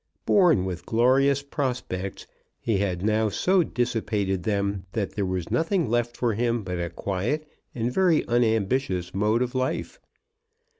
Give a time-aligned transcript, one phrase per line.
[0.25, 2.25] Born with glorious prospects,
[2.59, 6.89] he had now so dissipated them that there was nothing left for him but a
[6.89, 9.99] quiet and very unambitious mode of life.